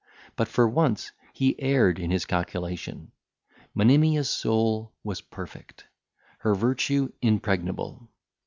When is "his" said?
2.09-2.25